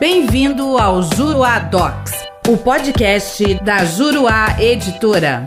Bem-vindo 0.00 0.78
ao 0.78 1.02
Juruá 1.02 1.58
Docs, 1.58 2.12
o 2.48 2.56
podcast 2.56 3.54
da 3.64 3.84
Juruá 3.84 4.56
Editora. 4.62 5.44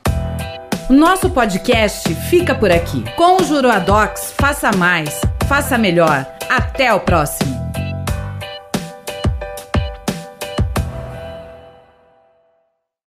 Nosso 0.89 1.29
podcast 1.29 2.13
fica 2.29 2.53
por 2.53 2.71
aqui. 2.71 3.03
Com 3.15 3.41
o 3.41 3.43
Juruadocs, 3.43 4.33
faça 4.39 4.71
mais, 4.75 5.21
faça 5.47 5.77
melhor. 5.77 6.25
Até 6.49 6.93
o 6.93 6.99
próximo. 6.99 7.52